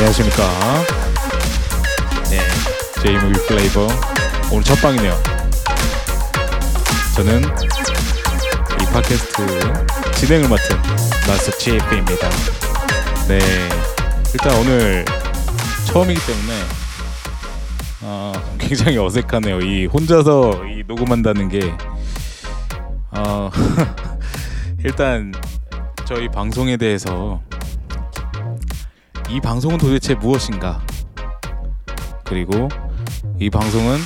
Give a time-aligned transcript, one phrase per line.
[0.00, 0.84] 네, 안녕하십니까.
[2.30, 2.38] 네,
[3.02, 3.86] 제이무비 플레이버
[4.50, 5.14] 오늘 첫 방이네요.
[7.14, 9.46] 저는 이 팟캐스트
[10.14, 10.78] 진행을 맡은
[11.28, 12.30] 마스터 치프입니다.
[13.28, 13.40] 네,
[14.32, 15.04] 일단 오늘
[15.84, 16.54] 처음이기 때문에
[18.00, 19.60] 어, 굉장히 어색하네요.
[19.60, 21.74] 이 혼자서 이 녹음한다는 게
[23.10, 23.50] 어,
[24.82, 25.34] 일단
[26.06, 27.42] 저희 방송에 대해서
[29.30, 30.84] 이 방송은 도대체 무엇인가?
[32.24, 32.68] 그리고
[33.38, 33.96] 이 방송은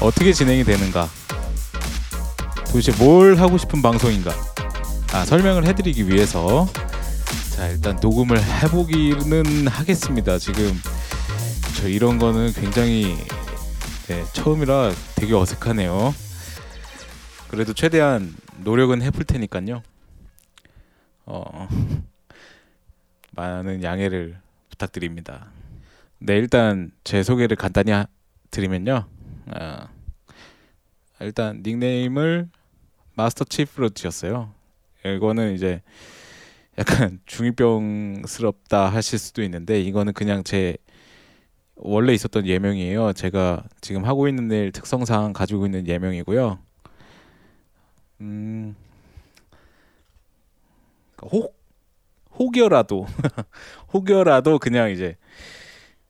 [0.00, 1.06] 어떻게 진행이 되는가?
[2.66, 4.32] 도대체 뭘 하고 싶은 방송인가?
[5.12, 6.66] 아, 설명을 해드리기 위해서
[7.54, 10.38] 자 일단 녹음을 해보기는 하겠습니다.
[10.38, 10.72] 지금
[11.76, 13.18] 저 이런 거는 굉장히
[14.06, 16.14] 네, 처음이라 되게 어색하네요.
[17.48, 19.82] 그래도 최대한 노력은 해볼 테니까요.
[21.26, 21.68] 어,
[23.36, 24.38] 많은 양해를
[24.80, 25.50] 부탁드립니다.
[26.18, 28.06] 네, 일단 제 소개를 간단히 하,
[28.50, 29.06] 드리면요.
[29.46, 29.88] 아,
[31.20, 32.48] 일단 닉네임을
[33.14, 34.52] 마스터 치프로 지었어요.
[35.04, 35.82] 이거는 이제
[36.78, 40.76] 약간 중이병스럽다 하실 수도 있는데 이거는 그냥 제
[41.74, 43.12] 원래 있었던 예명이에요.
[43.12, 46.58] 제가 지금 하고 있는 일 특성상 가지고 있는 예명이고요.
[48.20, 48.76] 음,
[51.22, 51.60] 혹
[52.50, 53.06] 혹여라도
[53.94, 55.16] 혹여라도 그냥 이제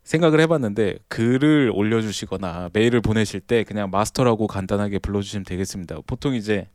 [0.02, 5.98] 생각을 해봤는데 글을 올려주시거나 메일을 보내실 때 그냥 마스터라고 간단하게 불러주시면 되겠습니다.
[6.06, 6.68] 보통 이제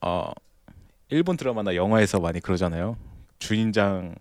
[0.00, 0.30] 어
[1.08, 2.96] 일본 드라마나 영화에서 많이 그러잖아요.
[3.38, 4.14] 주인장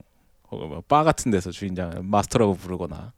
[0.49, 3.13] 뭐바 같은 데서 주인장 마스터라고 부르거나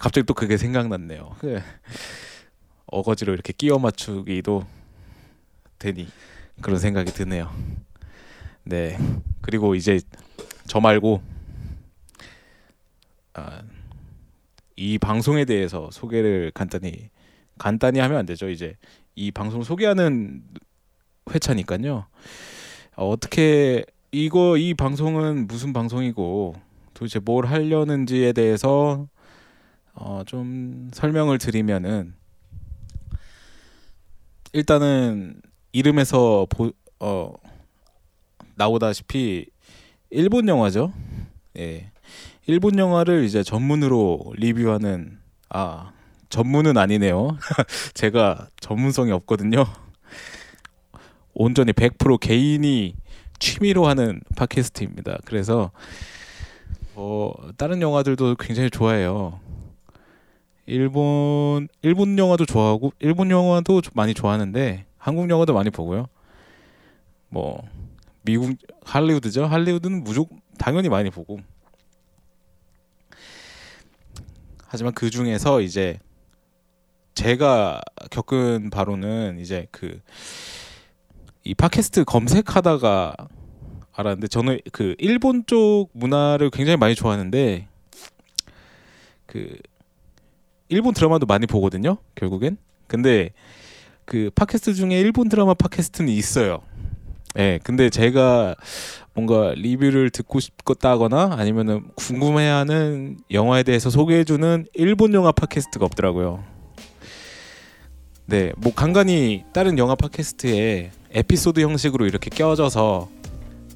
[0.00, 1.36] 갑자기 또 그게 생각났네요.
[2.86, 4.64] 어거지로 이렇게 끼워 맞추기도
[5.78, 6.08] 되니
[6.62, 7.50] 그런 생각이 드네요.
[8.64, 8.96] 네
[9.40, 10.00] 그리고 이제
[10.66, 11.22] 저 말고
[13.34, 13.62] 아,
[14.76, 17.10] 이 방송에 대해서 소개를 간단히
[17.58, 18.48] 간단히 하면 안 되죠.
[18.48, 18.76] 이제
[19.14, 20.42] 이 방송 소개하는
[21.30, 22.06] 회차니까요.
[22.96, 26.54] 어, 어떻게 이거 이 방송은 무슨 방송이고
[26.94, 29.08] 도대체 뭘 하려는지에 대해서
[29.92, 32.14] 어, 좀 설명을 드리면은
[34.52, 35.40] 일단은
[35.72, 37.32] 이름에서 보, 어,
[38.56, 39.46] 나오다시피
[40.10, 40.92] 일본 영화죠.
[41.58, 41.90] 예.
[42.46, 45.92] 일본 영화를 이제 전문으로 리뷰하는 아
[46.28, 47.38] 전문은 아니네요.
[47.94, 49.64] 제가 전문성이 없거든요.
[51.32, 52.94] 온전히 100% 개인이
[53.38, 55.18] 취미로 하는 팟캐스트입니다.
[55.24, 55.70] 그래서
[56.94, 59.40] 어, 다른 영화들도 굉장히 좋아해요.
[60.66, 66.06] 일본 일본 영화도 좋아하고 일본 영화도 많이 좋아하는데 한국 영화도 많이 보고요.
[67.28, 67.62] 뭐
[68.24, 69.46] 미국 할리우드죠.
[69.46, 71.40] 할리우드는 무조건 당연히 많이 보고.
[74.66, 75.98] 하지만 그 중에서 이제
[77.14, 77.80] 제가
[78.10, 80.00] 겪은 바로는 이제 그
[81.46, 83.14] 이 팟캐스트 검색하다가
[83.92, 87.68] 알았는데 저는 그 일본 쪽 문화를 굉장히 많이 좋아하는데
[89.26, 89.58] 그
[90.70, 91.98] 일본 드라마도 많이 보거든요.
[92.14, 92.56] 결국엔.
[92.86, 93.30] 근데
[94.06, 96.62] 그 팟캐스트 중에 일본 드라마 팟캐스트는 있어요.
[97.36, 97.40] 예.
[97.40, 98.54] 네, 근데 제가
[99.14, 106.42] 뭔가 리뷰를 듣고 싶다거나 아니면은 궁금해하는 영화에 대해서 소개해주는 일본 영화 팟캐스트가 없더라고요.
[108.26, 113.08] 네, 뭐 간간히 다른 영화 팟캐스트에 에피소드 형식으로 이렇게 껴져서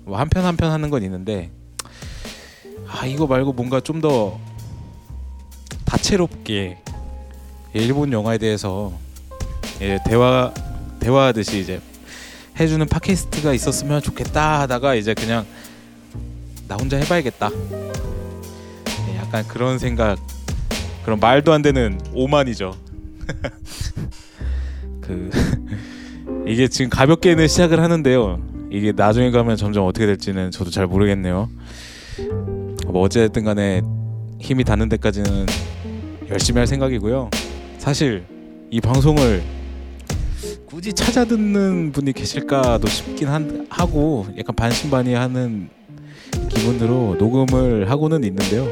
[0.04, 1.50] 뭐 한편 한편 하는 건 있는데
[2.86, 4.38] 아 이거 말고 뭔가 좀 더
[5.84, 6.78] 다채롭게
[7.72, 8.92] 일본 영화에 대해서
[9.80, 10.52] 예, 대화
[11.00, 11.80] 대화하듯이 이제
[12.58, 15.46] 해주는 팟캐스트가 있었으면 좋겠다 하다가 이제 그냥
[16.66, 17.50] 나 혼자 해봐야겠다.
[19.08, 20.18] 예, 약간 그런 생각,
[21.04, 22.76] 그런 말도 안 되는 오만이죠.
[25.00, 25.30] 그
[26.46, 28.42] 이게 지금 가볍게는 시작을 하는데요.
[28.70, 31.48] 이게 나중에 가면 점점 어떻게 될지는 저도 잘 모르겠네요.
[32.86, 33.82] 뭐 어쨌든 간에
[34.40, 35.46] 힘이 닿는 데까지는
[36.28, 37.30] 열심히 할 생각이고요.
[37.78, 38.24] 사실
[38.70, 39.42] 이 방송을
[40.68, 45.70] 굳이 찾아 듣는 분이 계실까도 싶긴 한, 하고 약간 반신반의하는
[46.50, 48.68] 기분으로 녹음을 하고는 있는데요.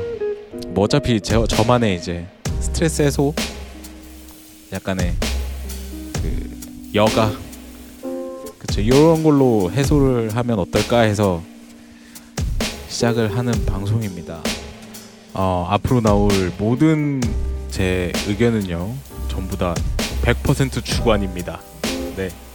[0.74, 2.26] 뭐 어차피 제, 저만의 이제
[2.60, 3.32] 스트레스 해소
[4.74, 5.14] 약간의
[6.20, 7.32] 그 여가
[8.58, 11.42] 그쵸 이런 걸로 해소를 하면 어떨까 해서
[12.88, 14.42] 시작을 하는 방송입니다.
[15.32, 17.22] 어, 앞으로 나올 모든
[17.70, 18.92] 제 의견은요
[19.28, 19.74] 전부 다
[20.20, 21.58] 100% 주관입니다.
[22.16, 22.45] 네.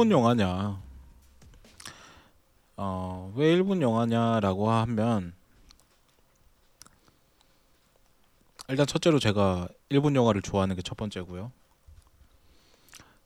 [0.00, 0.80] 일본 영화냐?
[2.78, 5.34] 어, 왜 일본 영화냐라고 하면
[8.68, 11.52] 일단 첫째로 제가 일본 영화를 좋아하는 게 첫 번째고요.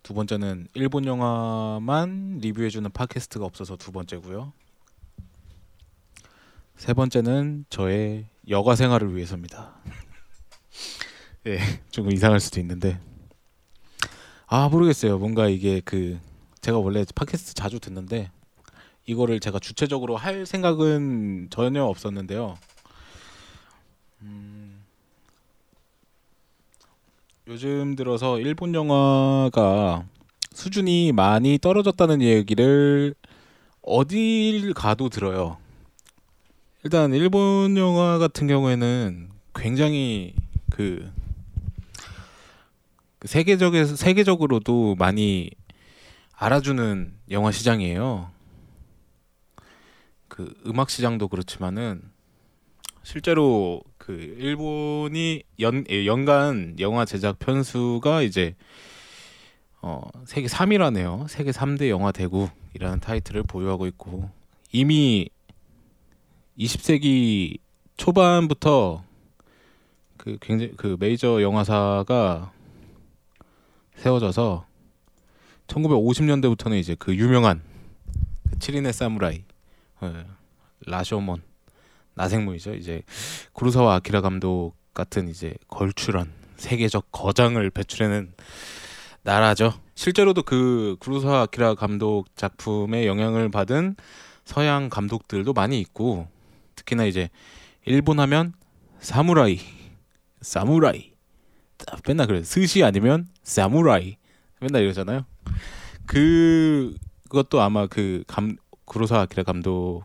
[0.02, 4.52] 두 번째는 일본 영화만 리뷰해주는 팟캐스트가 없어서 두 번째고요.
[6.74, 9.76] 세 번째는 저의 여가 생활을 위해서입니다.
[11.46, 11.60] 예,
[11.92, 12.98] 조금 이상할 수도 있는데
[14.48, 15.18] 아 모르겠어요.
[15.18, 16.18] 뭔가 이게 그
[16.64, 18.30] 제가 원래 팟캐스트 자주 듣는데
[19.04, 22.56] 이거를 제가 주체적으로 할 생각은 전혀 없었는데요.
[24.22, 24.82] 음,
[27.48, 30.06] 요즘 들어서 일본 영화가
[30.54, 33.14] 수준이 많이 떨어졌다는 얘기를
[33.82, 35.58] 어딜 가도 들어요.
[36.82, 40.34] 일단 일본 영화 같은 경우에는 굉장히
[40.70, 41.12] 그,
[43.18, 45.50] 그 세계적에서 세계적으로도 많이
[46.36, 48.30] 알아주는 영화 시장이에요.
[50.28, 52.02] 그 음악 시장도 그렇지만은
[53.02, 58.56] 실제로 그 일본이 연 예, 연간 영화 제작 편수가 이제
[59.80, 61.28] 어 세계 3위라네요.
[61.28, 64.30] 세계 3대 영화 대국이라는 타이틀을 보유하고 있고
[64.72, 65.28] 이미
[66.58, 67.58] 20세기
[67.96, 69.04] 초반부터
[70.16, 72.50] 그 굉장히 그 메이저 영화사가
[73.96, 74.66] 세워져서
[75.66, 77.62] 1950년대부터는 이제 그 유명한
[78.50, 79.44] 그 7인의 사무라이
[80.00, 80.24] 어,
[80.86, 81.42] 라쇼몬
[82.14, 82.74] 나생모이죠.
[82.74, 83.02] 이제
[83.52, 88.32] 구로사와 아키라 감독 같은 이제 걸출한 세계적 거장을 배출해낸
[89.22, 89.74] 나라죠.
[89.94, 93.96] 실제로도 그 구로사와 아키라 감독 작품에 영향을 받은
[94.44, 96.28] 서양 감독들도 많이 있고
[96.76, 97.30] 특히나 이제
[97.86, 98.52] 일본 하면
[99.00, 99.60] 사무라이
[100.40, 101.12] 사무라이
[102.06, 104.16] 맨날 그래 스시 아니면 사무라이
[104.60, 105.24] 맨날 이러잖아요.
[106.06, 106.94] 그
[107.28, 110.02] 그것도 아마 그감 구로사 아키라 감독의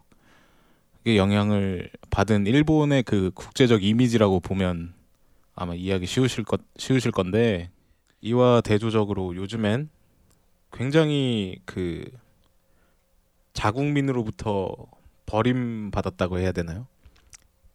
[1.18, 4.94] 영향을 받은 일본의 그 국제적 이미지라고 보면
[5.56, 7.70] 아마 이해하기 쉬우실 것 쉬우실 건데
[8.22, 9.90] 이와 대조적으로 요즘엔
[10.72, 12.10] 굉장히 그
[13.54, 14.76] 자국민으로부터
[15.26, 16.88] 버림받았다고 해야 되나요?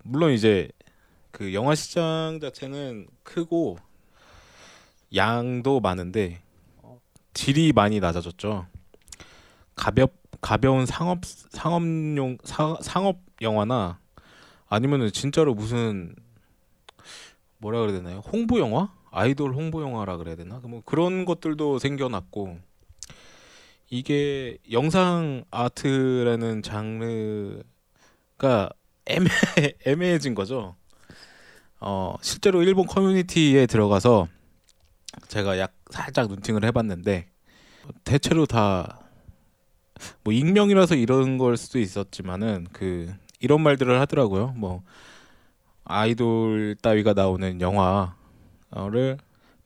[0.02, 0.69] 물론 이제
[1.31, 3.76] 그 영화 시장 자체는 크고
[5.14, 6.44] 양도 많은데
[7.35, 8.67] 질이 많이 낮아졌죠.
[9.75, 13.99] 가볍 가벼운 상업 상업용 사, 상업 영화나
[14.69, 16.15] 아니면은 진짜로 무슨
[17.59, 18.21] 뭐라 그래야 되나요?
[18.33, 18.93] 홍보 영화?
[19.11, 20.61] 아이돌 홍보 영화라 그래야 되나?
[20.65, 22.59] 뭐 그런 것들도 생겨났고
[23.91, 27.64] 이게 영상 아트라는 장르가
[29.07, 29.29] 애매
[29.87, 30.75] 애매해진 거죠.
[31.81, 34.29] 어 실제로 일본 커뮤니티에 들어가서
[35.28, 37.26] 제가 약 살짝 눈팅을 해봤는데
[38.04, 39.00] 대체로 다
[40.23, 44.54] 뭐 익명이라서 이런 걸 수도 있었지만은 그 이런 말들을 하더라고요.
[44.56, 44.83] 뭐
[45.85, 49.18] 아이돌 따위가 나오는 영화를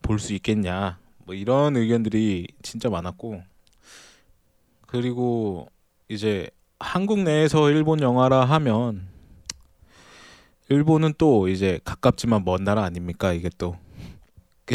[0.03, 0.99] 볼 수 있겠냐.
[1.25, 3.43] 뭐 이런 의견들이 진짜 많았고
[4.87, 5.69] 그리고
[6.09, 6.49] 이제
[6.81, 9.09] 한국 내에서 일본 영화라 하면
[10.71, 13.33] 일본은 또 이제 가깝지만 먼 나라 아닙니까?
[13.33, 13.77] 이게 또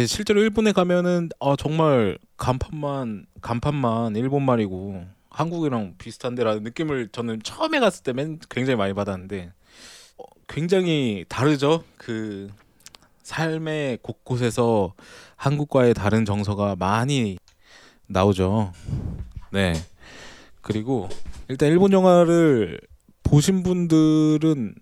[0.08, 8.04] 실제로 일본에 가면은 아 정말 간판만 간판만 일본 말이고 한국이랑 비슷한데라는 느낌을 저는 처음에 갔을
[8.04, 9.52] 때면 굉장히 많이 받았는데
[10.18, 11.84] 어, 굉장히 다르죠.
[11.98, 12.50] 그
[13.22, 14.94] 삶의 곳곳에서
[15.36, 17.38] 한국과의 다른 정서가 많이
[18.08, 18.74] 나오죠.
[19.52, 19.74] 네.
[20.62, 21.08] 그리고
[21.50, 22.80] 일단 일본 영화를
[23.22, 24.76] 보신 분들은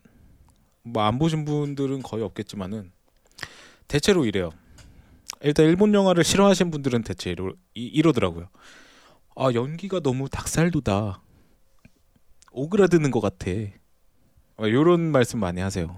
[0.83, 2.91] 뭐 안 보신 분들은 거의 없겠지만은
[3.87, 4.51] 대체로 이래요.
[5.43, 8.47] 일단 일본 영화를 싫어하시는 분들은 대체 이러, 이러더라고요.
[9.35, 11.21] 아 연기가 너무 닭살도다.
[12.51, 13.49] 오그라드는 것 같아.
[14.59, 15.97] 이런 아, 말씀 많이 하세요.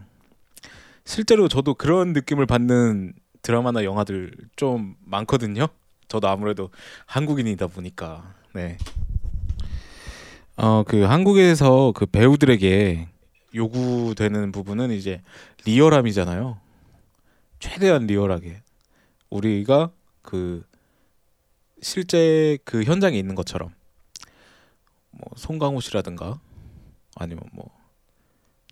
[1.06, 5.68] 실제로 저도 그런 느낌을 받는 드라마나 영화들 좀 많거든요.
[6.08, 6.70] 저도 아무래도
[7.06, 8.78] 한국인이다 보니까 네.
[10.56, 13.10] 어 그 한국에서 그 배우들에게
[13.56, 15.22] 요구되는 부분은 이제
[15.66, 16.60] 리얼함이잖아요.
[17.60, 18.63] 최대한 리얼하게
[19.34, 20.64] 우리가 그
[21.82, 23.74] 실제 그 현장에 있는 것처럼
[25.10, 26.40] 뭐 송강호 씨라든가
[27.16, 27.70] 아니면 뭐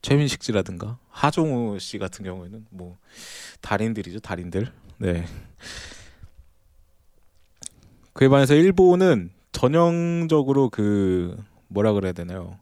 [0.02, 2.98] 최민식 씨라든가 하종우 씨 같은 경우에는 뭐
[3.62, 5.26] 달인들이죠 달인들 네
[8.14, 12.60] 그에 반해서 일본은 전형적으로 그 뭐라 그래야 되나요?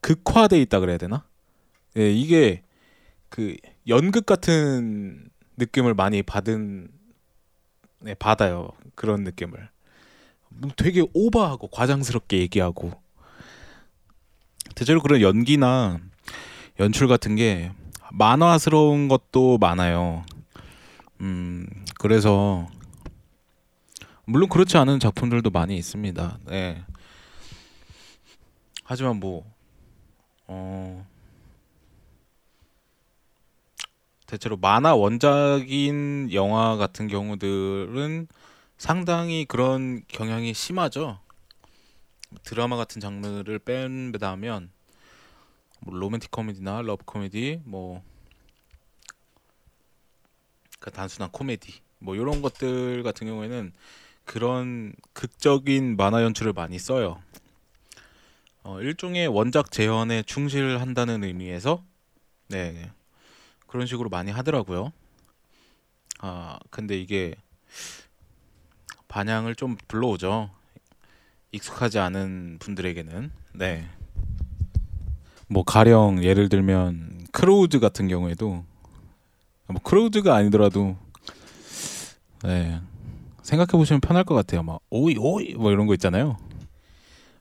[0.00, 1.26] 극화돼 있다 그래야 되나?
[1.96, 2.62] 예, 이게
[3.28, 3.56] 그
[3.88, 7.01] 연극 같은 느낌을 많이 받은
[8.02, 8.70] 네, 받아요.
[8.94, 9.68] 그런 느낌을.
[10.48, 12.92] 뭐 되게 오버하고 과장스럽게 얘기하고
[14.74, 15.98] 대체로 그런 연기나
[16.78, 17.72] 연출 같은 게
[18.10, 20.24] 만화스러운 것도 많아요.
[21.20, 21.66] 음,
[21.98, 22.66] 그래서
[24.24, 26.38] 물론 그렇지 않은 작품들도 많이 있습니다.
[26.46, 26.82] 네.
[28.84, 29.44] 하지만 뭐
[30.46, 31.06] 어,
[34.32, 38.28] 대체로 만화 원작인 영화 같은 경우들은
[38.78, 41.20] 상당히 그런 경향이 심하죠.
[42.42, 44.70] 드라마 같은 장르를 뺀다면
[45.80, 48.00] 뭐 로맨틱 코미디나 러브 코미디 뭐그
[50.94, 53.74] 단순한 코미디 뭐 이런 것들 같은 경우에는
[54.24, 57.22] 그런 극적인 만화 연출을 많이 써요.
[58.62, 61.84] 어, 일종의 원작 재현에 충실한다는 의미에서
[62.48, 62.90] 네
[63.72, 64.92] 그런 식으로 많이 하더라고요.
[66.18, 67.34] 아 근데 이게
[69.08, 70.50] 반향을 좀 불러오죠.
[71.52, 73.88] 익숙하지 않은 분들에게는 네.
[75.48, 78.62] 뭐 가령 예를 들면 크로우즈 같은 경우에도
[79.68, 80.98] 뭐 크로우즈가 아니더라도
[82.42, 82.78] 네.
[83.40, 84.62] 생각해 보시면 편할 것 같아요.
[84.62, 86.36] 막 おい おい 뭐 이런 거 있잖아요.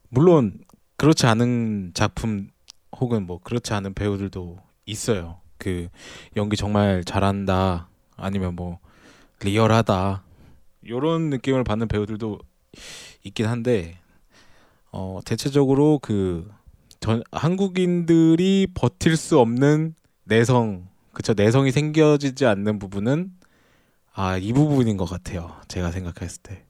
[0.08, 0.64] 물론
[0.96, 2.52] 그렇지 않은 작품
[2.98, 5.41] 혹은 뭐 그렇지 않은 배우들도 있어요.
[5.62, 5.88] 그
[6.36, 7.88] 연기 정말 잘한다.
[8.18, 8.80] 아니면 뭐
[9.42, 10.24] 리얼하다.
[10.82, 12.40] 이런 느낌을 받는 배우들도
[13.24, 14.00] 있긴 한데
[14.92, 16.50] 어 대체적으로 그
[17.00, 21.34] 전, 한국인들이 버틸 수 없는 내성 그쵸?
[21.36, 23.32] 내성이 생겨지지 않는 부분은
[24.14, 25.56] 아 이 부분인 것 같아요.
[25.68, 26.64] 제가 생각했을 때.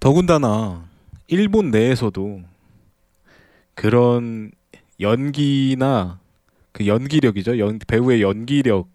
[0.00, 0.84] 더군다나
[1.28, 2.42] 일본 내에서도
[3.74, 4.50] 그런
[5.00, 6.20] 연기나
[6.72, 7.58] 그 연기력이죠.
[7.58, 8.88] 연, 배우의 연기력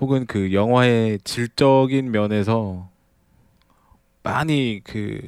[0.00, 2.90] 혹은 그 영화의 질적인 면에서
[4.22, 5.20] 많이 그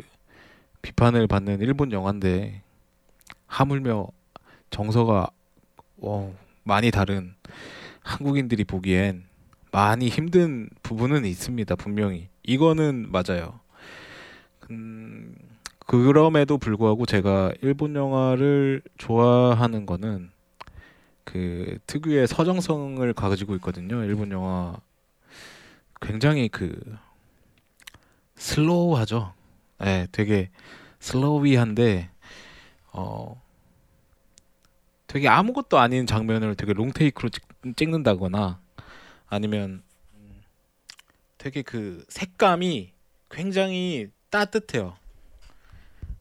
[0.83, 2.63] 비판을 받는 일본 영화인데
[3.47, 4.09] 하물며
[4.71, 5.29] 정서가
[5.99, 7.35] 어, 많이 다른
[8.03, 9.25] 한국인들이 보기엔
[9.71, 12.29] 많이 힘든 부분은 있습니다 분명히.
[12.43, 13.61] 이거는 맞아요.
[14.71, 15.35] 음,
[15.87, 20.31] 그럼에도 불구하고 제가 일본 영화를 좋아하는 거는
[21.29, 24.81] 그 특유의 서정성을 가지고 있거든요 일본 영화
[26.01, 26.97] 굉장히 그
[28.37, 29.35] 슬로우하죠
[29.79, 30.49] 네, 되게
[31.01, 32.09] 슬로위한데
[32.93, 33.39] 어
[35.07, 37.45] 되게 아무것도 아닌 장면을 되게 롱테이크로 찍,
[37.77, 38.59] 찍는다거나
[39.27, 39.83] 아니면
[41.37, 42.93] 되게 그 색감이
[43.31, 44.97] 굉장히 따뜻해요.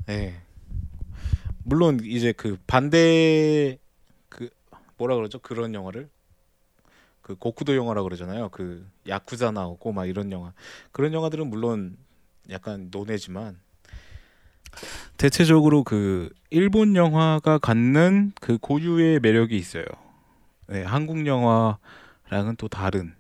[0.05, 0.41] 네.
[1.63, 3.86] 물론 이제 그 반대 그
[4.97, 5.39] 뭐라 그러죠?
[5.39, 6.09] 그런 영화를
[7.21, 8.49] 그 고쿠도 영화라 그러잖아요.
[8.49, 10.53] 그 야쿠자 나오고 막 이런 영화.
[10.91, 11.97] 그런 영화들은 물론
[12.49, 13.59] 약간 논외지만
[15.17, 19.85] 대체적으로 그 일본 영화가 갖는 그 고유의 매력이 있어요.
[20.67, 23.13] 네, 한국 영화랑은 또 다른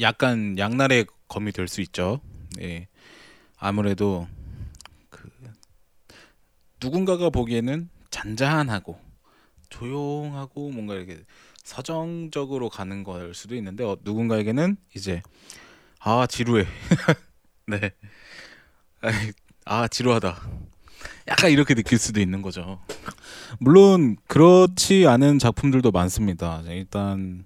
[0.00, 2.20] 약간 양날의 검이 될 수 있죠.
[2.56, 2.88] 네.
[3.56, 4.28] 아무래도
[5.10, 5.28] 그
[6.80, 9.07] 누군가가 보기에는 잔잔하고
[9.68, 11.18] 조용하고 뭔가 이렇게
[11.62, 15.22] 서정적으로 가는 걸 수도 있는데 어, 누군가에게는 이제
[16.00, 16.64] 아 지루해
[17.66, 17.92] 네.
[19.70, 20.40] 아, 지루하다.
[21.28, 22.80] 약간 이렇게 느낄 수도 있는 거죠.
[23.60, 26.62] 물론 그렇지 않은 작품들도 많습니다.
[26.68, 27.44] 일단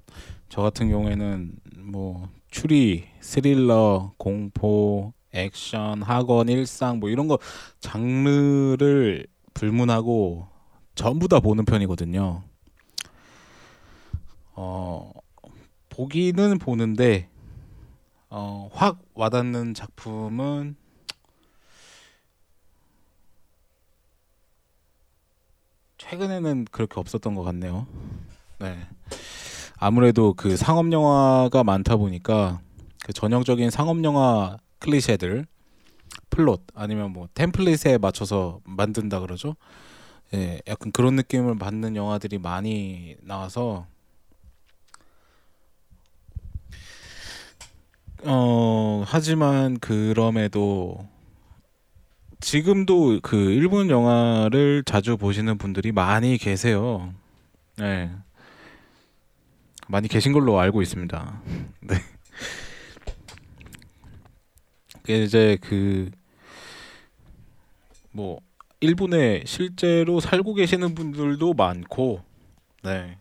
[0.49, 7.38] 저 같은 경우에는 뭐 추리, 스릴러, 공포, 액션, 학원, 일상 뭐 이런 거
[7.81, 10.47] 장르를 불문하고
[10.95, 12.43] 전부 다 보는 편이거든요.
[14.55, 15.13] 어
[15.89, 17.29] 보기는 보는데
[18.35, 20.75] 어, 확 와닿는 작품은
[25.99, 27.87] 최근에는 그렇게 없었던 것 같네요.
[28.59, 28.79] 네.
[29.77, 32.61] 아무래도 그 상업 영화가 많다 보니까
[33.05, 35.47] 그 전형적인 상업 영화 클리셰들
[36.31, 39.57] 플롯 아니면 뭐 템플릿에 맞춰서 만든다 그러죠.
[40.35, 43.87] 예, 약간 그런 느낌을 받는 영화들이 많이 나와서
[48.25, 51.07] 어 하지만 그럼에도
[52.41, 57.12] 지금도 그 일본 영화를 자주 보시는 분들이 많이 계세요.
[57.77, 58.11] 네.
[59.89, 61.43] 많이 계신 걸로 알고 있습니다.
[61.83, 61.97] 네.
[65.09, 66.11] 이제 그
[68.12, 68.41] 뭐
[68.83, 72.25] 일본에 실제로 살고 계시는 분들도 많고,
[72.83, 73.17] 네,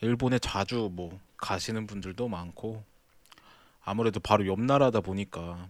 [0.00, 2.84] 일본에 자주 뭐 가시는 분들도 많고,
[3.84, 5.66] 아무래도 바로 옆 나라다 보니까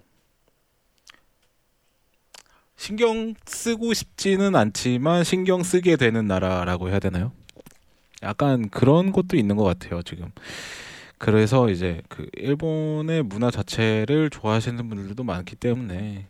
[2.76, 7.32] 신경 쓰고 싶지는 않지만 신경 쓰게 되는 나라라고 해야 되나요?
[8.22, 10.32] 약간 그런 것도 있는 것 같아요 지금.
[11.16, 16.26] 그래서 이제 그 일본의 문화 자체를 좋아하시는 분들도 많기 때문에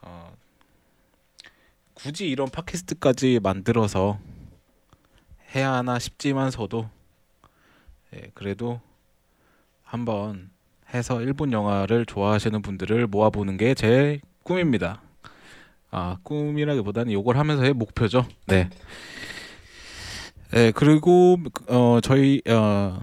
[0.00, 0.32] 어,
[2.04, 4.18] 굳이 이런 팟캐스트까지 만들어서
[5.54, 6.90] 해야 하나 싶지만서도
[8.14, 8.78] 예, 그래도
[9.82, 10.50] 한번
[10.92, 15.00] 해서 일본 영화를 좋아하시는 분들을 모아보는 게 제 꿈입니다.
[15.90, 18.26] 아 꿈이라기보다는 이걸 하면서의 목표죠.
[18.48, 18.68] 네.
[20.50, 23.00] 네 그리고 어 저희 어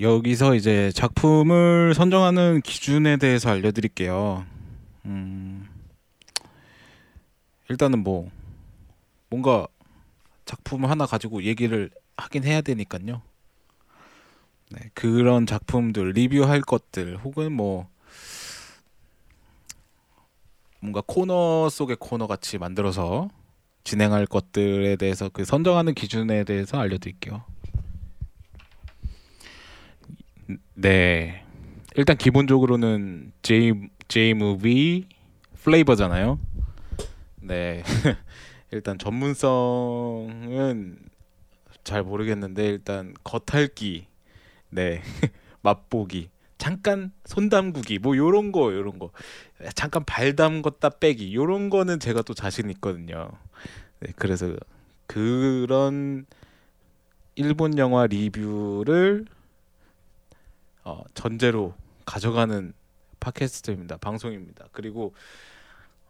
[0.00, 4.44] 여기서 이제 작품을 선정하는 기준에 대해서 알려드릴게요.
[5.04, 5.68] 음,
[7.68, 8.30] 일단은 뭐
[9.30, 9.66] 뭔가
[10.44, 13.22] 작품 하나 가지고 얘기를 하긴 해야 되니까요.
[14.70, 17.88] 네, 그런 작품들 리뷰할 것들 혹은 뭐
[20.80, 23.28] 뭔가 코너 속의 코너 같이 만들어서
[23.84, 27.42] 진행할 것들에 대해서 그 선정하는 기준에 대해서 알려드릴게요.
[30.74, 31.44] 네,
[31.96, 33.72] 일단 기본적으로는 J
[34.08, 35.06] J 무비
[35.62, 36.38] 플레이버잖아요.
[37.40, 37.82] 네,
[38.70, 40.98] 일단 전문성은
[41.84, 44.06] 잘 모르겠는데 일단 겉핥기
[44.70, 45.02] 네.
[45.62, 49.10] 맛보기 잠깐 손 담그기 뭐 요런 거 요런 거.
[49.74, 53.30] 잠깐 발 담궜다 빼기 요런 거는 제가 또 자신 있거든요.
[54.00, 54.54] 네, 그래서
[55.06, 56.26] 그런
[57.36, 59.24] 일본 영화 리뷰를
[60.84, 62.72] 어, 전제로 가져가는
[63.20, 63.98] 팟캐스트입니다.
[63.98, 64.66] 방송입니다.
[64.72, 65.14] 그리고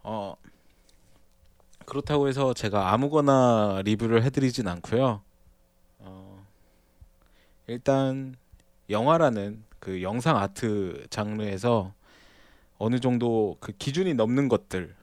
[0.01, 0.35] 어
[1.89, 5.21] 그렇다고 해서 제가 아무거나 리뷰를 해드리진 않고요.
[5.99, 6.45] 어,
[7.67, 8.35] 일단
[8.89, 11.93] 영화라는 그 영상 아트 장르에서
[12.77, 14.95] 어느 정도 그 기준이 넘는 것들.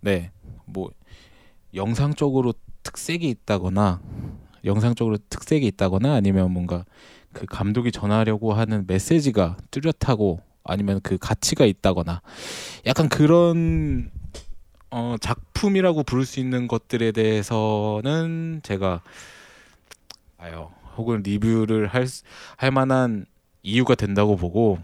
[0.00, 0.32] 네
[0.68, 0.90] 뭐
[1.74, 4.00] 영상적으로 특색이 있다거나
[4.64, 6.84] 영상적으로 특색이 있다거나 아니면 뭔가
[7.32, 12.20] 그 감독이 전하려고 하는 메시지가 뚜렷하고 아니면 그 가치가 있다거나
[12.86, 14.10] 약간 그런
[14.90, 19.02] 어 작품이라고 부를 수 있는 것들에 대해서는 제가
[20.38, 22.06] 아요 혹은 리뷰를 할,
[22.56, 23.26] 할 만한
[23.62, 24.78] 이유가 된다고 보고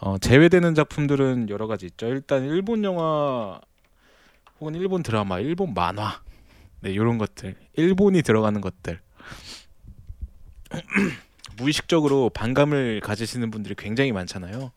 [0.00, 2.06] 어, 제외되는 작품들은 여러 가지 있죠.
[2.08, 3.60] 일단 일본 영화
[4.58, 6.20] 혹은 일본 드라마, 일본 만화
[6.80, 9.00] 네, 이런 것들, 일본이 들어가는 것들
[11.56, 14.72] 무의식적으로 반감을 가지시는 분들이 굉장히 많잖아요.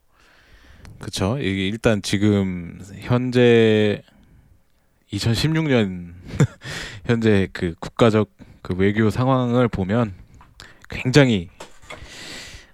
[0.99, 1.37] 그렇죠.
[1.39, 4.01] 이게 일단 지금 현재
[5.11, 6.13] 2016년
[7.05, 8.29] 현재 그 국가적
[8.61, 10.13] 그 외교 상황을 보면
[10.89, 11.49] 굉장히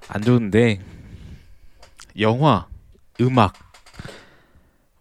[0.07, 0.79] 안 좋은데
[2.19, 2.67] 영화,
[3.19, 3.53] 음악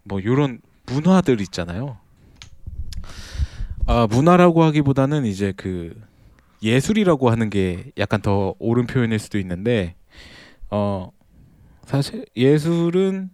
[0.03, 1.97] 뭐 이런 문화들 있잖아요.
[3.87, 5.99] 아 문화라고 하기보다는 이제 그
[6.63, 9.95] 예술이라고 하는 게 약간 더 옳은 표현일 수도 있는데
[10.69, 11.11] 어
[11.91, 13.31] 사실 예술은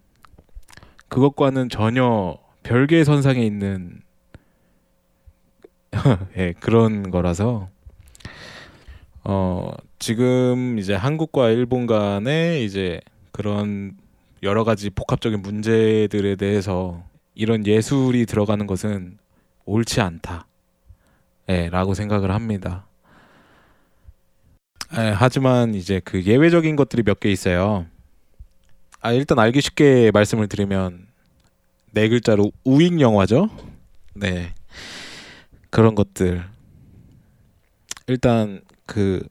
[1.09, 4.01] 그것과는 전혀 별개의 선상에 있는
[6.37, 7.69] 예, 그런 거라서
[9.23, 12.99] 어 지금 이제 한국과 일본 간에 이제
[13.31, 13.95] 그런
[14.41, 17.03] 여러 가지 복합적인 문제들에 대해서
[17.35, 19.19] 이런 예술이 들어가는 것은
[19.65, 20.47] 옳지 않다.
[21.49, 22.87] 예, 라고 생각을 합니다.
[24.97, 27.85] 예, 하지만 이제 그 예외적인 것들이 몇 개 있어요.
[28.99, 31.07] 아, 일단 알기 쉽게 말씀을 드리면
[31.91, 33.49] 네 글자로 우익 영화죠.
[34.13, 34.53] 네.
[35.69, 36.43] 그런 것들
[38.07, 39.25] 일단 그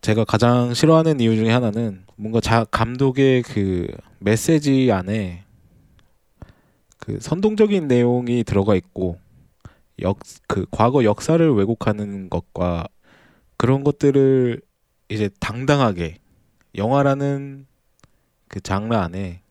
[0.00, 5.44] 제가 가장 싫어하는 이유 중에 하나는 뭔가 자 감독의 그 메시지 안에
[6.98, 9.18] 그 선동적인 내용이 들어가 있고
[10.00, 12.88] 역 그 과거 역사를 왜곡하는 것과
[13.56, 14.60] 그런 것들을
[15.08, 16.18] 이제 당당하게
[16.74, 17.66] 영화라는
[18.48, 19.42] 그 장르 안에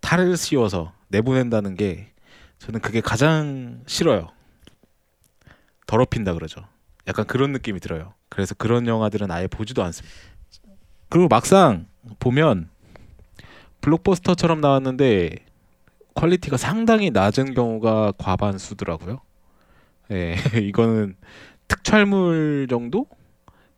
[0.00, 2.12] 탈을 씌워서 내보낸다는 게
[2.58, 4.28] 저는 그게 가장 싫어요.
[5.86, 6.66] 더럽힌다 그러죠.
[7.08, 8.14] 약간 그런 느낌이 들어요.
[8.28, 10.14] 그래서 그런 영화들은 아예 보지도 않습니다.
[11.08, 11.86] 그리고 막상
[12.20, 12.68] 보면
[13.80, 15.36] 블록버스터처럼 나왔는데
[16.14, 19.20] 퀄리티가 상당히 낮은 경우가 과반수더라고요.
[20.12, 21.16] 예, 이거는
[21.66, 23.06] 특촬물 정도?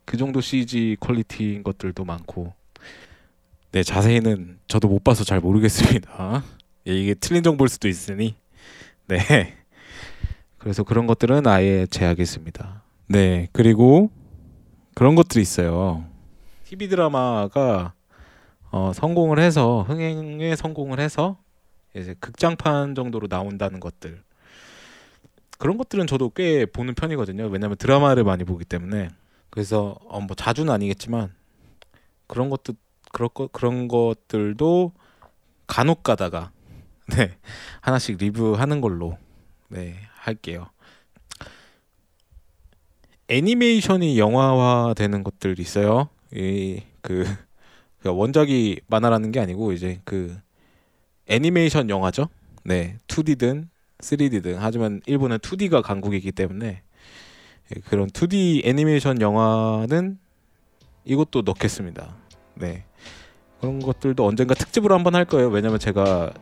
[0.04, 2.52] 그 정도 CG 퀄리티인 것들도 많고
[3.72, 6.44] 네 자세히는 저도 못 봐서 잘 모르겠습니다.
[6.88, 8.36] 예, 이게 틀린 정보일 수도 있으니
[9.08, 9.56] 네
[10.58, 12.82] 그래서 그런 것들은 아예 제하겠습니다.
[13.06, 14.10] 네 그리고
[14.94, 16.04] 그런 것들이 있어요.
[16.64, 17.94] TV 드라마가
[18.70, 21.38] 어, 성공을 해서 흥행에 성공을 해서
[21.96, 24.22] 이제 극장판 정도로 나온다는 것들
[25.56, 27.46] 그런 것들은 저도 꽤 보는 편이거든요.
[27.46, 29.08] 왜냐하면 드라마를 많이 보기 때문에
[29.48, 31.32] 그래서 어, 뭐 자주는 아니겠지만
[32.26, 32.74] 그런 것도
[33.12, 34.92] 그런 것 그런 것들도
[35.66, 36.50] 간혹 가다가
[37.16, 37.36] 네
[37.80, 39.16] 하나씩 리뷰하는 걸로
[39.68, 40.68] 네 할게요.
[43.28, 46.08] 애니메이션이 영화화되는 것들 있어요.
[46.32, 47.24] 이그
[48.00, 50.36] 그러니까 원작이 만화라는 게 아니고 이제 그
[51.28, 52.28] 애니메이션 영화죠.
[52.64, 56.82] 네, 2D든 3D든 하지만 일본은 2D가 강국이기 때문에
[57.74, 60.18] 예, 그런 2D 애니메이션 영화는
[61.04, 62.16] 이것도 넣겠습니다.
[62.62, 62.84] 네.
[63.60, 65.48] 그런 것들도 언젠가 특집으로 한번 할 거예요.
[65.48, 66.32] 왜냐면 제가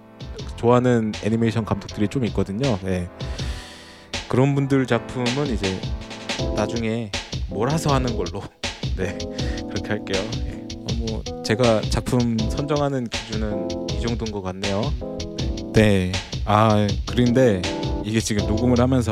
[0.56, 2.78] 좋아하는 애니메이션 감독들이 좀 있거든요.
[2.82, 3.08] 네.
[4.28, 5.80] 그런 분들 작품은 이제
[6.54, 7.10] 나중에
[7.48, 8.42] 몰아서 하는 걸로
[8.96, 9.16] 네
[9.68, 10.22] 그렇게 할게요.
[10.44, 10.66] 네.
[10.98, 14.92] 뭐 제가 작품 선정하는 기준은 이 정도인 것 같네요.
[15.72, 16.12] 네.
[16.44, 17.62] 아 그런데
[18.04, 19.10] 이게 지금 녹음을 하면서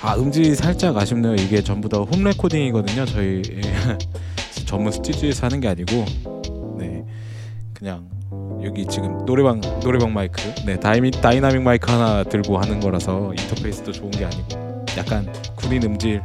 [0.00, 1.34] 아 음질이 살짝 아쉽네요.
[1.34, 3.04] 이게 전부 다 홈 레코딩이거든요.
[3.06, 3.42] 저희
[4.74, 6.04] 전문 스튜디오에서 하는 게 아니고
[6.76, 7.04] 네
[7.72, 8.10] 그냥
[8.64, 14.10] 여기 지금 노래방 노래방 마이크 네 다이미, 다이나믹 마이크 하나 들고 하는 거라서 인터페이스도 좋은
[14.10, 14.48] 게 아니고
[14.98, 16.20] 약간 구린 음질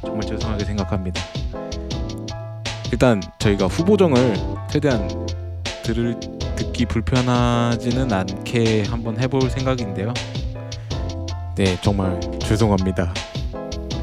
[0.00, 1.22] 정말 죄송하게 생각합니다.
[2.90, 4.34] 일단 저희가 후보정을
[4.68, 5.08] 최대한
[5.84, 6.18] 들을
[6.56, 10.12] 듣기 불편하지는 않게 한번 해볼 생각인데요.
[11.54, 13.14] 네, 정말 죄송합니다.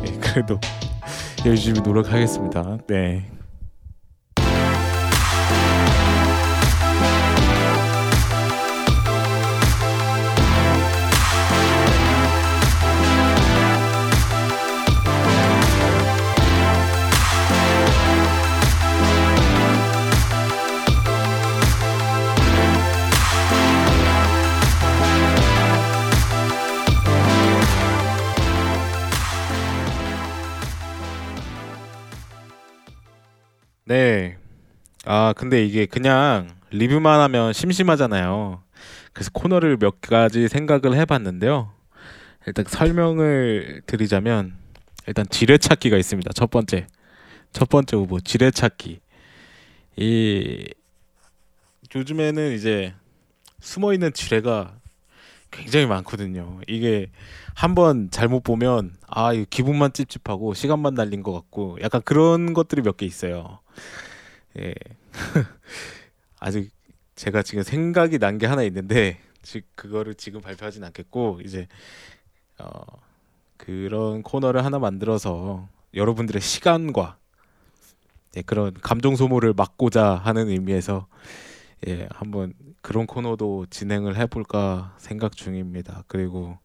[0.05, 0.57] 네, 그래도
[1.45, 2.77] 열심히 노력하겠습니다.
[2.87, 3.38] 네.
[33.89, 34.37] 네.
[35.03, 38.61] 아, 근데 이게 그냥 리뷰만 하면 심심하잖아요.
[39.13, 41.71] 그래서 코너를 몇 가지 생각을 해봤는데요.
[42.45, 44.53] 일단 설명을 드리자면
[45.07, 46.33] 일단 지뢰찾기가 있습니다.
[46.33, 46.85] 첫 번째.
[47.51, 48.99] 첫 번째 후보 지뢰찾기.
[49.95, 50.67] 이
[51.95, 52.93] 요즘에는 이제
[53.59, 54.78] 숨어 있는 지뢰가
[55.51, 56.59] 굉장히 많거든요.
[56.67, 57.11] 이게
[57.55, 62.97] 한번 잘못 보면 아, 이 기분만 찝찝하고 시간만 날린 것 같고 약간 그런 것들이 몇
[62.97, 63.59] 개 있어요.
[64.59, 64.73] 예.
[66.39, 66.71] 아직
[67.15, 71.67] 제가 지금 생각이 난 게 하나 있는데 즉 그거를 지금 발표하진 않겠고 이제
[72.59, 72.81] 어
[73.57, 77.17] 그런 코너를 하나 만들어서 여러분들의 시간과
[78.37, 81.07] 예, 그런 감정 소모를 막고자 하는 의미에서
[81.87, 86.03] 예, 한번 그런 코너도 진행을 해볼까 생각 중입니다.
[86.07, 86.57] 그리고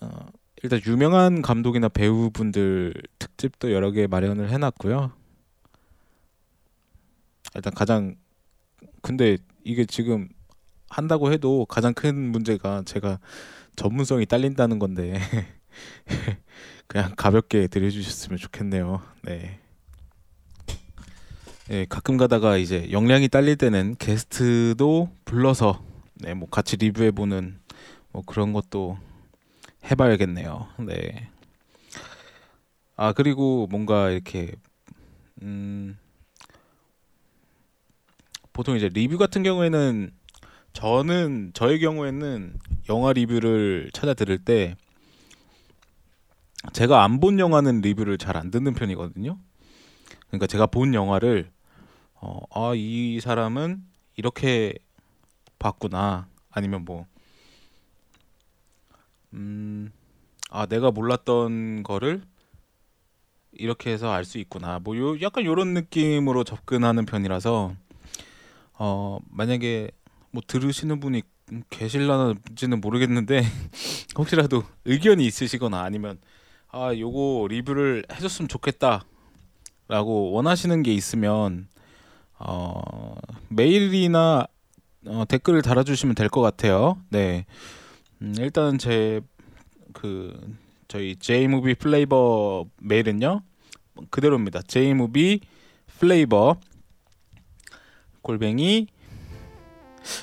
[0.00, 0.26] 어,
[0.62, 5.12] 일단 유명한 감독이나 배우분들 특집도 여러 개 마련을 해놨고요.
[7.54, 8.16] 일단 가장
[9.02, 10.28] 근데 이게 지금
[10.88, 13.18] 한다고 해도 가장 큰 문제가 제가
[13.76, 15.20] 전문성이 딸린다는 건데
[16.86, 19.02] 그냥 가볍게 들려주셨으면 좋겠네요.
[19.22, 19.60] 네.
[21.68, 25.82] 네, 가끔 가다가 이제 역량이 딸릴 때는 게스트도 불러서
[26.14, 27.58] 네, 뭐 같이 리뷰해 보는
[28.12, 28.98] 뭐 그런 것도
[29.84, 30.68] 해 봐야겠네요.
[30.86, 31.28] 네.
[32.96, 34.52] 아 그리고 뭔가 이렇게
[35.42, 35.96] 음
[38.52, 40.10] 보통 이제 리뷰 같은 경우에는
[40.72, 42.54] 저는 저의 경우에는
[42.88, 44.76] 영화 리뷰를 찾아 들을 때
[46.72, 49.38] 제가 안 본 영화는 리뷰를 잘 안 듣는 편이거든요.
[50.28, 51.50] 그러니까 제가 본 영화를
[52.20, 53.82] 어, 아, 이 사람은
[54.16, 54.74] 이렇게
[55.58, 56.28] 봤구나.
[56.50, 57.06] 아니면 뭐,
[59.34, 59.90] 음,
[60.50, 62.22] 아, 내가 몰랐던 거를
[63.52, 64.78] 이렇게 해서 알 수 있구나.
[64.78, 67.74] 뭐, 요, 약간 요런 느낌으로 접근하는 편이라서,
[68.78, 69.90] 어, 만약에
[70.30, 71.22] 뭐 들으시는 분이
[71.70, 73.42] 계실라는지는 모르겠는데
[74.18, 76.20] 혹시라도 의견이 있으시거나 아니면
[76.70, 79.04] 아 요거 리뷰를 해줬으면 좋겠다
[79.88, 81.68] 라고 원하시는 게 있으면
[82.38, 83.14] 어,
[83.48, 84.46] 메일이나
[85.06, 86.98] 어, 댓글을 달아주시면 될 것 같아요.
[87.10, 87.46] 네,
[88.22, 90.56] 음, 일단 제그
[90.88, 93.42] 저희 Jmovie 플레이버 메일은요
[94.10, 94.62] 그대로입니다.
[94.62, 95.40] Jmovie
[95.98, 96.56] 플레이버
[98.22, 98.86] 골뱅이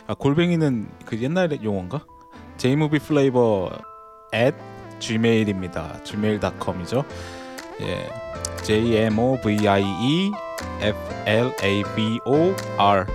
[0.08, 2.06] 아 골뱅이는 그 옛날 용어인가?
[2.58, 3.78] jmovie flavor
[4.34, 4.56] at
[5.00, 6.02] gmail입니다.
[6.04, 7.04] gmail.com이죠.
[7.82, 8.10] 예,
[8.64, 10.32] j m o v i e
[10.82, 13.06] f l a v o r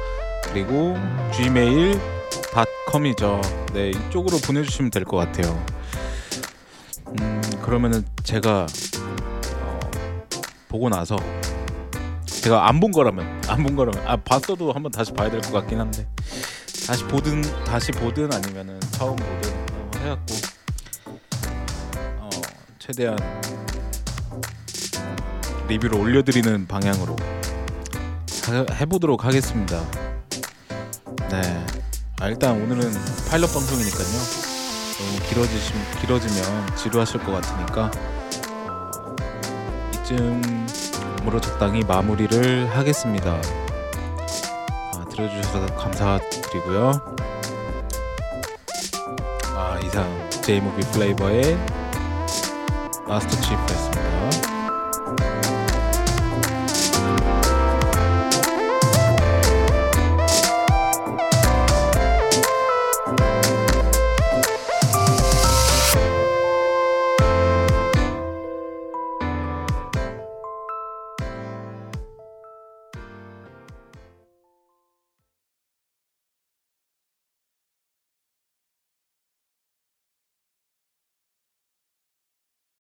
[0.53, 0.97] 그리고
[1.33, 3.41] gmail.com이죠.
[3.73, 5.65] 네, 이쪽으로 보내주시면 될 것 같아요.
[7.21, 8.67] 음, 그러면은 제가
[9.63, 9.81] 어,
[10.69, 11.17] 보고 나서
[12.27, 15.79] 제가 안 본 거라면 안 본 거라면 아 봤어도 한번 다시 봐야 될 것 같긴
[15.81, 16.07] 한데
[16.87, 20.35] 다시 보든 다시 보든 아니면은 처음 보든 어, 해갖고
[22.19, 22.31] 어,
[22.79, 23.17] 최대한
[25.69, 27.30] 리뷰를 올려드리는 방향으로 하,
[28.49, 29.81] 해보도록 하겠습니다.
[31.31, 31.67] 네.
[32.21, 32.91] 아, 일단 오늘은
[33.29, 34.07] 파일럿 방송이니까요.
[34.99, 37.91] 너무 길어지심 길어지면 지루하실 것 같으니까
[38.69, 39.17] 어,
[39.95, 43.41] 이쯤으로 적당히 마무리를 하겠습니다.
[44.97, 47.17] 아, 들어주셔서 감사드리고요.
[49.57, 51.57] 아 이상 제이무비 플레이버의
[53.07, 54.60] 마스터 치프였습니다.